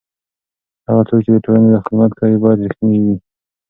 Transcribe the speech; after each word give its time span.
هغه 0.87 1.01
څوک 1.07 1.19
چې 1.25 1.29
د 1.33 1.37
ټولنې 1.45 1.81
خدمت 1.83 2.11
کوي 2.19 2.37
باید 2.43 2.63
رښتینی 2.65 2.97
وي. 3.03 3.15